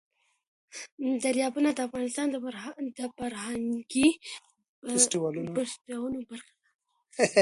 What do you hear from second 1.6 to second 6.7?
د افغانستان د فرهنګي فستیوالونو برخه ده.